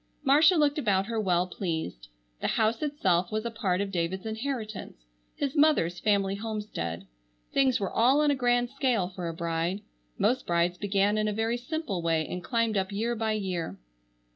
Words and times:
Marcia 0.23 0.55
looked 0.55 0.79
about 0.79 1.05
her 1.05 1.19
well 1.21 1.45
pleased. 1.45 2.07
The 2.39 2.47
house 2.47 2.81
itself 2.81 3.31
was 3.31 3.45
a 3.45 3.51
part 3.51 3.81
of 3.81 3.91
David's 3.91 4.25
inheritance, 4.25 4.97
his 5.35 5.55
mother's 5.55 5.99
family 5.99 6.33
homestead. 6.33 7.05
Things 7.53 7.79
were 7.79 7.91
all 7.93 8.21
on 8.21 8.31
a 8.31 8.35
grand 8.35 8.71
scale 8.71 9.09
for 9.09 9.27
a 9.27 9.33
bride. 9.35 9.81
Most 10.17 10.47
brides 10.47 10.79
began 10.79 11.19
in 11.19 11.27
a 11.27 11.33
very 11.33 11.55
simple 11.57 12.01
way 12.01 12.27
and 12.27 12.43
climbed 12.43 12.77
up 12.77 12.91
year 12.91 13.15
by 13.15 13.33
year. 13.33 13.77